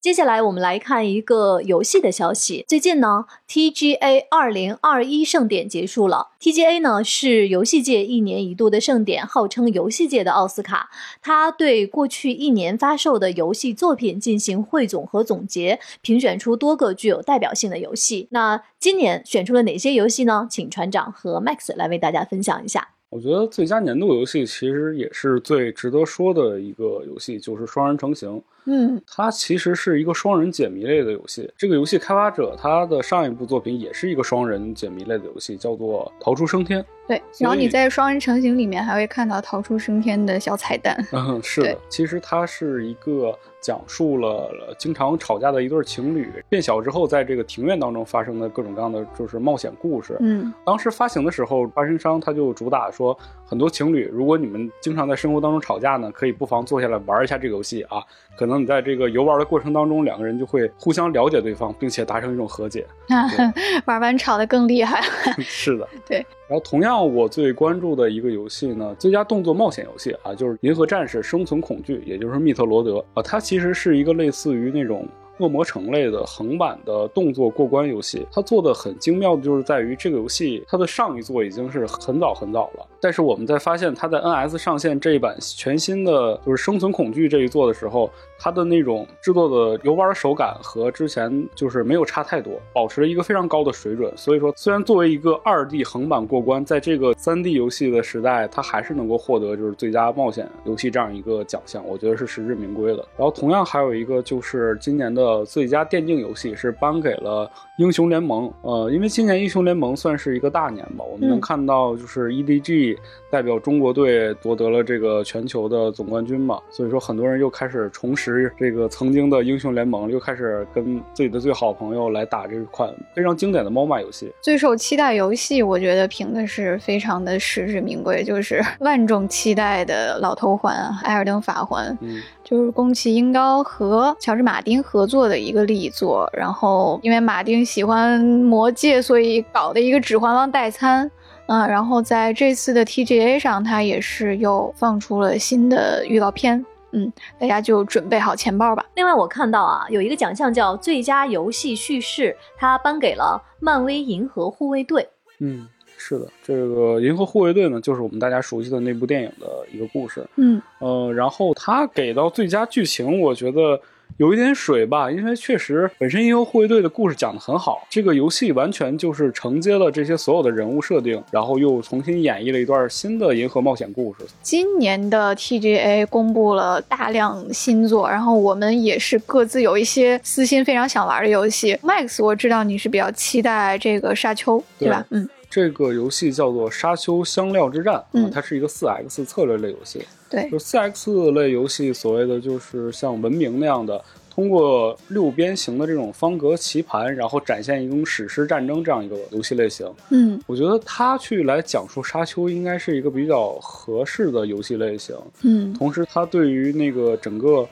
[0.00, 2.64] 接下来我们来看一个游戏的消息。
[2.68, 6.28] 最近呢，TGA 二零二一盛典结束了。
[6.40, 10.88] TGA 呢是游戏界一年一度的盛典，号称游戏界的奥斯卡。
[11.20, 18.28] 它对过去一年发售的游戏作品进行汇总和总结，评选出多个具有代表性的游戏。
[18.30, 20.46] 那今年选出了哪些游戏呢？
[20.48, 22.90] 请船长和 Max 来为大家分享一下。
[23.10, 28.36] 我觉得最佳年度游戏其实也是最值得说的一个游戏，就是《双人成行》。
[28.68, 31.50] 嗯，它其实是一个双人解谜类的游戏。
[31.56, 36.80] 这个游戏开发者他的上一部作品也是一个双人解谜类的游戏，叫做《逃出升天》。
[37.08, 40.94] 对，然后你在《双人成行》里面还会看到《逃出升天》的小彩蛋。
[41.12, 43.36] 嗯，是的，其实它是一个。
[43.60, 50.16] 讲述了经常吵架的一对情侣变小之后，在这个庭院当中发生的各种各样的就是冒险故事。
[50.20, 58.00] 嗯，当时发行的时候，发行商他就主打说，很多情侣，如果你们经常在生活当中吵架呢，可以不妨坐下来玩一下这个游戏啊。
[58.36, 62.86] 可能你在这个游玩的过程当中，两个人就会互相了解对方，并且达成一种和解。
[63.86, 65.02] 玩完吵得更厉害。
[65.38, 66.18] 是的，对。
[66.48, 75.06] 然后同样，我最关注的一个游戏呢，最佳动作冒险游戏啊，就是《银河战士：生存恐惧》，也就是密特罗德啊，它其实是一个类似于那种。
[75.40, 94.12] 恶魔城类的横版的动作过关游戏，它做的很精妙的就是在于这个游戏它的上一座已经是很早很早了，但是我们在发现它在 NS 上线这一版全新的就是生存恐惧这一座的时候，它的那种制作的游玩手感和之前就是没有差太多，保持了一个非常高的水准。
[94.16, 103.04] 所以说，虽然作为一个二 D 横版过关，在这个三 D 游戏的时代，它还是能够获得就是最佳冒险游戏这样一个奖项，我觉得是实至名归的。
[103.16, 105.28] 然后同样还有一个就是今年的。
[105.28, 108.50] 呃，最佳电竞游戏是颁给了英雄联盟。
[108.62, 112.96] 呃，因为今年英雄联盟算是一个大年吧，我们能看到就是 EDG
[113.30, 118.27] 代表中国队夺得了这个全球的总冠军嘛，所以说很多人又开始重拾
[118.58, 124.32] 这个曾经的英雄联盟，又开始跟自己的最好朋友来打这款非常经典的 MOBA 游戏。
[124.40, 131.92] 最受期待游戏，我觉得评的是非常的实至名归，就是 万众期待的老头环《艾尔登法环》。
[132.00, 132.20] 嗯。
[132.48, 141.10] 就是宫崎英高和乔治马丁合作的一个力作，然后因为马丁喜欢魔戒，所以搞的一个《指环王》代餐，
[141.46, 148.84] 嗯，然后在这次的 TGA 上，他也是又放出了新的预告片，嗯，大家就准备好钱包吧。
[148.94, 155.02] 另外，我看到啊，有一个奖项叫最佳游戏叙事，它颁给了漫威《银河护卫队》。
[155.40, 155.68] 嗯。
[156.00, 160.24] 是的，这个《银河护卫队》呢，就是我们大家熟悉的那部电影的一个故事。
[160.36, 163.80] 嗯，呃，然后他给到最佳剧情，我觉得
[164.16, 174.20] 有一点水吧，因为确实本身《银河护卫队》的故事讲得很好，这个游戏完全就是承接了这些所有的人物设定，然后又重新演绎了一段新的银河冒险故事。
[174.42, 181.76] 今年的 TGA 公布了大量新作，然后我们也是各自有一些私心非常想玩的游戏。
[181.82, 185.06] Max，我知道你是比较期待这个《沙丘》，对吧？
[185.10, 185.28] 嗯。
[185.50, 190.04] 这个游戏叫做《沙丘香料之战》，嗯，它是一个四 X 策略类游戏。
[190.28, 199.90] 对，就四 X 类游戏，所谓的就是像文明那样的，通过六边形的这种方格棋盘，然后展现一种史诗战争这样一个游戏类型。
[200.10, 205.16] 嗯，我觉得它去来讲述沙丘，应该是一个比较合适的游戏类型。
[205.42, 207.66] 嗯，同时它对于那个整个。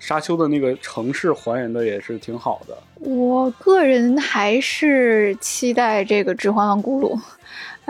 [0.00, 2.76] 沙丘的那个城市还原的也是挺好的。
[2.96, 7.16] 我个人还是期待这个《指环王》咕噜。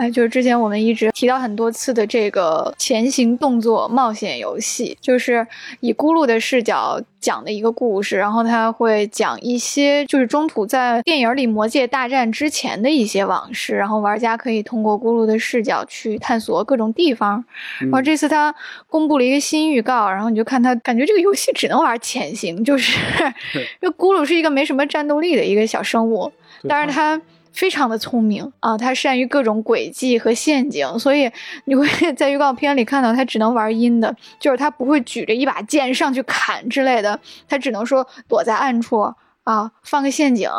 [0.01, 5.45] 哎，就是之前我们一直提到很多次的这个前行动作冒险游戏，就是
[5.79, 17.45] 以咕噜的视角讲的一个故事，然后他会讲一些就是中途在电影里魔界大战之前的一些往事，然后玩家可以通过咕噜的视角去探索各种地方。
[17.81, 18.55] 然后这次他
[18.87, 22.97] 公布了一个新预告，然后你就看他，感觉这个游戏只能玩潜行，就是
[23.81, 26.31] 因为 咕噜是一个没什么战斗力的一个小生物，
[26.67, 27.21] 但是他。
[27.51, 31.29] 非常的聪明啊，他善于各种诡计和陷阱，所以
[31.65, 39.13] 你会 在预告片里看到他只能玩阴的，就是他不会举着一把剑上去砍之类的，他只能说躲在暗处。
[39.51, 40.49] 啊，放个陷阱，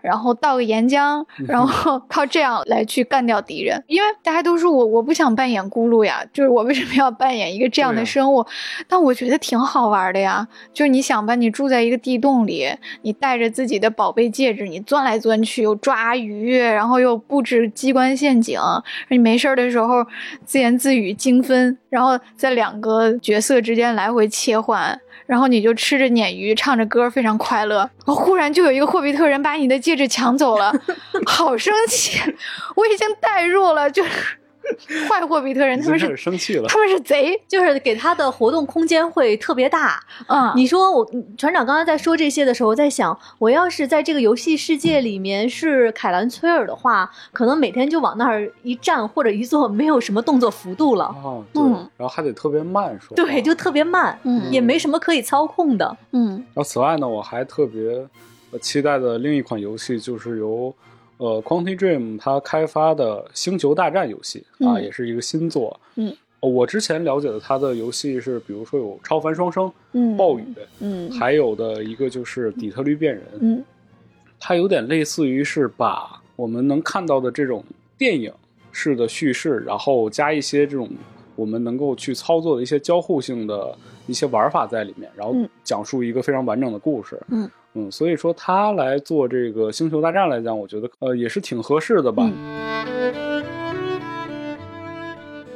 [0.00, 3.84] 然后倒个岩浆，然后靠这样来去干掉敌人。
[3.86, 8.46] 因为大家都说我我不想扮演咕噜呀，就是我为什么要扮演一个这样的生物？
[8.88, 10.48] 但我觉得挺好玩的呀。
[10.72, 12.66] 就是你想吧，你住在一个地洞里，
[13.02, 18.58] 你带着自己的宝贝戒指，你钻来钻去，又抓鱼，然后又布置机关陷阱。
[19.08, 20.06] 你没事的时候
[20.46, 24.98] 自言自语精分，然后在两个角色之间来回切换。
[25.26, 27.90] 然后你就吃着鲶鱼，唱着歌，非常快乐。
[28.06, 30.72] 我忽然就有一个霍比特人把你的戒指抢走了，
[31.26, 32.20] 好生气！
[32.76, 34.10] 我已经代入了，就是
[35.08, 39.98] 坏霍比特人，他们是生气了，他们是贼，就是给他的活动空间会特别大。
[40.26, 51.06] 嗯，你说我船长刚才在说这些的时候，我在想，我要是在这个游戏世界里面是凯兰崔尔的话，可能每天就往那儿一站或者一坐，没有什么动作幅度了。
[51.24, 56.44] 哦，嗯，然后还得特别慢说，对，就特别慢，嗯，也没什么可以操控的，嗯。
[56.52, 58.06] 然后此外呢，我还特别
[58.60, 60.74] 期待的另一款游戏就是由。
[61.18, 65.80] 呃，Quantic Dream 它开发的《星球大战》游戏啊，也是一个新作。
[65.96, 70.44] 嗯，我之前了解的它的游戏是，比如说有《超凡双生》、嗯，暴雨，
[70.78, 73.24] 嗯，还有的一个就是《底特律变人》。
[73.40, 73.64] 嗯，
[74.38, 77.64] 它有点类似于是把我们能看到的这种
[77.96, 78.32] 电影
[78.70, 80.88] 式的叙事，然后加一些这种
[81.34, 83.76] 我们能够去操作的一些交互性的
[84.06, 85.34] 一些玩法在里面，然后
[85.64, 87.20] 讲述一个非常完整的故事。
[87.32, 87.50] 嗯。
[87.78, 92.28] 嗯，所以说他来做这个星球大战来讲，我觉得呃也是挺合适的吧。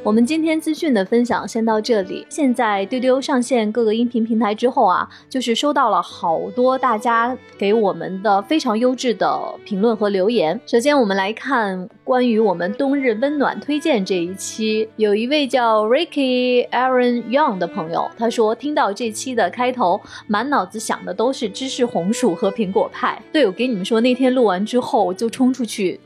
[0.05, 2.27] 我们今天资讯的分享先到这里。
[2.27, 10.59] 现在丢丢上线各个音频平台之后啊，就是收到了好多大家给我们的非常优质的评论和留言。
[10.65, 23.21] 首先，我们来看关于我们冬日温暖推荐这一期，有一位叫 Ricky Aaron Young 的朋友，他说听到这期的开头，满脑子想的都是芝士红薯和苹果派。
[23.31, 25.97] 对，我给你们说，那天录完之后就冲出去。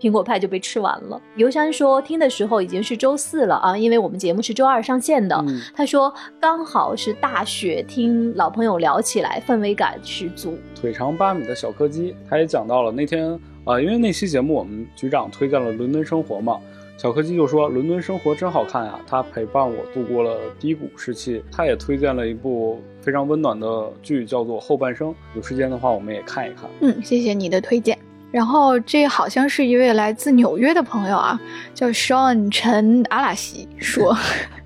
[0.00, 1.20] 苹果派就被吃完了。
[1.36, 5.44] 游山说听的时候已经是周四了啊，因为我们节目是周二上线的。
[5.74, 10.56] 他说刚好是大雪，听老朋友聊起来，氛围感十足。
[10.74, 16.60] 腿长八米的小柯基，他也讲到了那天啊，因为那期节目我们局长推荐了《伦敦生活》嘛，
[16.96, 21.42] 小柯基就说《伦敦生活》真好看呀，他陪伴我度过了低谷时期。
[21.50, 26.68] 他也推荐了一部非常温暖的剧，叫做《后半生》，有时间的话我们也看一看。
[26.80, 27.98] 嗯，谢谢你的推荐。
[28.36, 31.40] 然后这好像是一位来自纽约的朋友啊，
[31.72, 34.14] 叫 Sean 陈阿拉西说。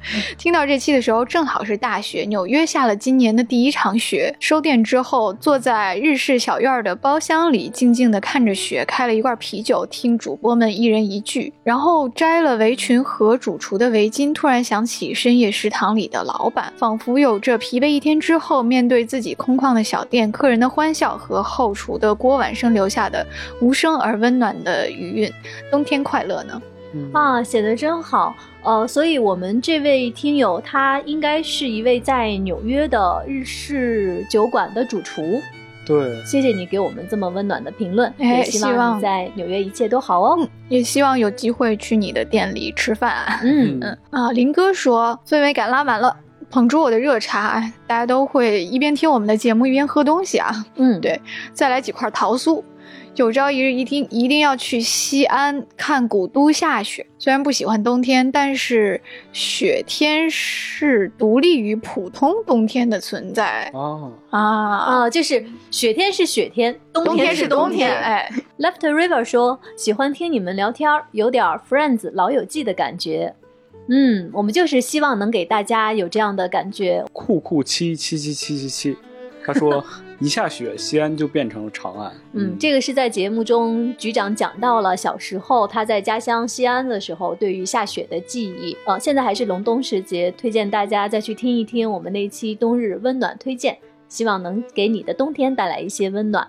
[0.39, 4.35] 听到这期的时候，正好是大雪，纽约下了今年的第一场雪。
[4.41, 14.33] 收店之后，坐在日式小院的包厢里，静静地看着雪，开了一罐啤酒，听主播们一人一句，然后摘了围裙和主厨的围巾。
[14.33, 23.27] 突然想起深夜食堂里的老板，仿佛有着疲惫一天之后，面对自己空旷的小店，客人的欢笑和后厨的锅碗声留下的
[23.61, 25.33] 无声而温暖的余韵。
[25.71, 26.61] 冬天快乐呢？
[27.13, 28.35] 啊，写的真好。
[28.63, 35.41] 呃，所以我们这位听友他应该是一位在纽约的日式酒馆的主厨。
[35.87, 38.13] 对，谢谢你给我们这么温暖的评论。
[38.19, 40.49] 哎，希望在纽约一切都好哦。
[40.69, 43.41] 也希望有机会去你的店里吃饭。
[43.43, 46.15] 嗯嗯啊，林哥说氛围感拉满了，
[46.51, 50.53] 捧出我的热茶，大家都会一边听我们的节目一边喝东西啊。
[50.77, 51.21] 嗯，对，
[51.53, 52.63] 再来几块桃酥。
[53.17, 57.07] 有朝一日一定一定要去西安看古都下雪。
[57.19, 58.99] 虽然不喜欢冬天，但是
[59.33, 65.11] 雪天是独立于普通冬天的存在哦啊啊！
[65.11, 67.93] 就是雪天是雪天，冬天是冬天。
[67.93, 73.35] 哎，Left River 说喜欢听你们聊天，有点 Friends 老友记的感觉。
[73.89, 77.05] 嗯，我们就是希望能给大家有这样的感觉。
[77.13, 78.97] 酷酷七七七七七七，
[79.45, 79.85] 他说。
[80.21, 82.13] 一下雪，西安就变成了长安。
[82.35, 88.77] 嗯，这个是在节目中局长讲到了小时候他在家乡西安的时候对于下雪的记忆。
[88.87, 96.47] 呃，现在还是隆冬时节，推荐大家再去听一听我们那期冬日温暖推荐，希望能给你的冬天带来一些温暖。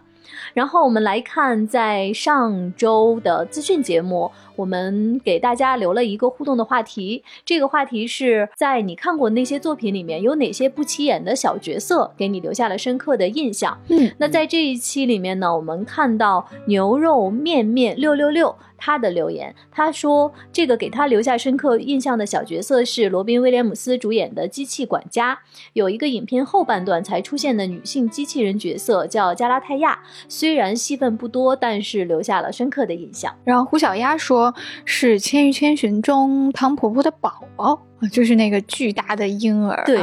[0.53, 7.23] 然后我们来看，在上周的资讯节目，我们给大家留了一个互动的话题。
[7.45, 13.77] 这个话题是在你看过那些作品里面，有哪些不起眼的小角色给你留下了深刻的印象？
[13.89, 18.55] 嗯，那在这一期里面呢，我们看到牛肉面面六六六。
[18.83, 25.35] 他的留言，他说这个给他留下深刻印象的小角色是罗宾威廉姆斯主演的《机器管家》，
[25.73, 33.31] 有一个影片后半段才出现的女性机器人角色叫加拉泰亚，虽然戏份不多，但是留下了深刻的印象。
[33.43, 37.83] 然后胡小丫说是《千与千寻》中汤婆婆的宝宝。
[38.09, 39.99] 就是那个巨大的婴儿，对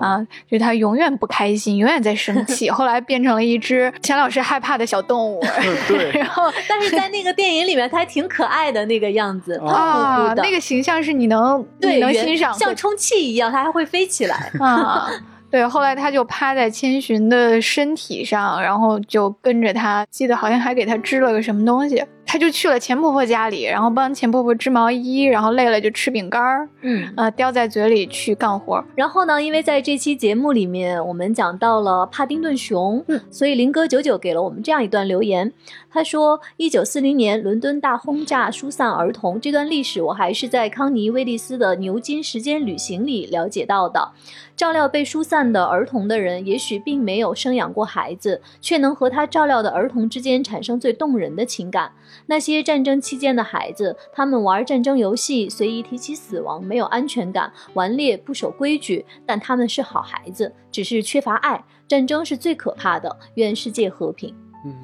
[0.00, 5.40] 啊，就是他永远不开心，永远在生气， 后来变成了一只钱老师害怕的小动物。
[5.88, 15.10] 对， 然后但是在那个电影里面，他还挺可爱的那个样子啊，那个形象是你能对能欣赏，像充气一样，它还会飞起来啊。
[15.50, 22.02] 对，后来他就趴在千寻的身体上，然后就跟着他，记得好像还给他织了个什么东西。
[22.24, 28.82] 他就去了钱婆婆家里，然后帮钱婆婆织毛衣，然后累了就吃饼干儿，嗯，呃，叼在嘴里去干活。
[28.94, 35.52] 然后呢，因为在这期节目里面我们讲到了帕丁顿熊，嗯，所以林哥九九给了我们这样一段留言。
[35.90, 44.12] 他说：“一九四零年伦敦大轰炸疏散儿童这段历史，我还是在康尼·威利斯的《牛津时间旅行》里了解到的。
[44.56, 51.92] 照料被疏散的儿童的人，也许并没有生养过孩子，却能和他照料的儿童之间产生最动人的情感。
[52.26, 61.64] 那些战争期间的孩子，他们玩战争游戏，随意提起死亡，没有安全感，顽劣不守规矩，但他们是好孩子，只是缺乏爱。
[61.88, 63.14] 战争是最可怕的。
[63.34, 64.34] 愿世界和平。”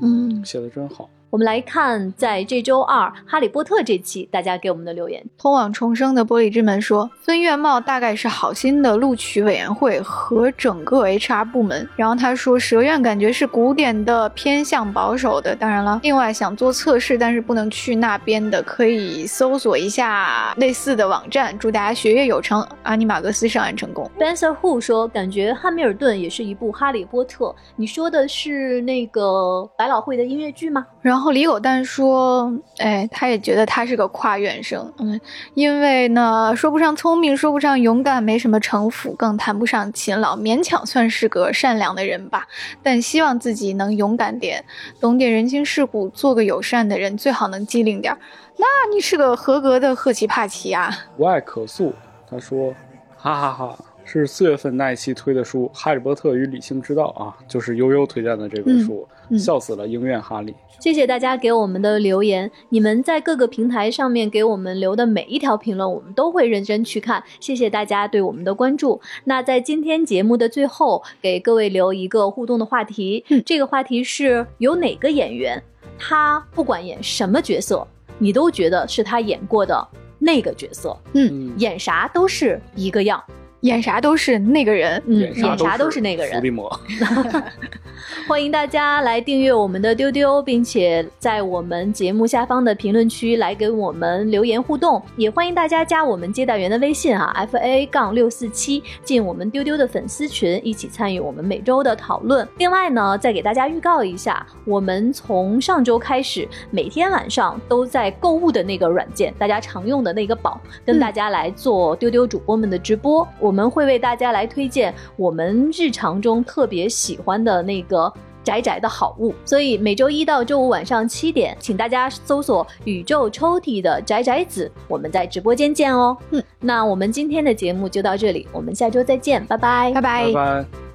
[0.03, 1.09] 嗯，写的真好。
[1.31, 5.23] 我们来看，在这周二《哈利波特》这期，大家给我们的留言。
[5.37, 11.87] 通往重生的玻璃之门说，分院帽大概是好心的录取委员会和整个 HR 部门。
[11.97, 15.55] 然后他说，蛇院感觉是古典的，偏向保守的。
[15.55, 21.57] 当然了，另外想做测试但是不能去那边的，可以搜索一下类似的网站。
[21.59, 24.11] 祝大家学业有成，阿尼玛格斯上岸成功。
[24.19, 27.55] Benser Who 说，感觉汉密尔顿也是一部哈利波特。
[27.77, 30.87] 你说的是那个百老汇的音乐剧吗？
[31.03, 32.49] 然后然后李狗蛋说
[32.79, 35.21] ：“哎，他也觉得他是个跨院生，嗯，
[35.55, 42.47] 因为呢，说不上聪明，说不上勇敢，没什么城府，更谈不上勤劳，勉强算是个善良的人吧。
[42.85, 44.65] 但希望自己能勇敢点，
[45.01, 48.17] 懂点人情世故，做个友善的人，最好能机灵点。
[48.57, 48.65] 那
[48.95, 50.97] 你是个合格的赫奇帕奇啊！
[51.17, 51.93] 无爱可诉。”
[52.31, 52.73] 他说
[53.19, 53.77] ：“哈哈哈。”
[54.11, 59.07] 是四月份那一期推的书《哈利波特与理性之道》啊，就是悠悠推荐的这本书，
[59.39, 60.55] 笑死了，ing 院哈利。
[60.81, 67.23] 谢谢大家给我们的留言，你们在各个平台上面给我们留的每一条评论，我们都会认真去看。
[67.39, 68.99] 谢谢大家对我们的关注。
[69.25, 75.63] 那在今天节目的最后，给各位留一个互动的话题，这个话题是有哪个演员，
[75.99, 77.87] 他不管演什么角色，
[78.17, 79.87] 你都觉得是他演过的
[80.19, 83.23] 那个角色，嗯，演啥都是一个样。
[83.61, 86.41] 演啥都是那个人，嗯，演啥都是那个人。
[88.29, 95.03] 欢迎大家来订阅我们的丢丢，并且在我们节目下方的评论区来给我们留言互动。
[95.17, 102.47] 也欢迎大家加我们接待员的微信啊，f a 杠六四七，进我们丢丢的粉丝群，一起参与我们每周的讨论。
[102.59, 113.27] 另外呢，再给大家预告一下，我们从上周开始，每天晚上都在购物的那个软件，大家常用的那个宝，跟大家来做丢丢主播们的直播。
[113.49, 118.13] 我们会为大家来推荐我们日常中特别喜欢的那个
[118.45, 126.15] 宅宅的好物，所以每周一到周五晚上七点，请大家搜索“宇宙抽屉的宅宅子”，我们在直播间见哦。
[126.31, 130.88] 嗯，那我们今天的节目就到这里，我们下周再见，拜拜，拜拜，拜拜。